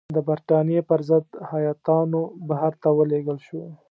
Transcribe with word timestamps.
د 0.15 0.17
برټانیې 0.27 0.81
پر 0.89 0.99
ضد 1.09 1.25
هیاتونه 1.51 2.19
بهر 2.49 2.73
ته 2.81 2.89
ولېږل 2.97 3.37
شول. 3.47 3.69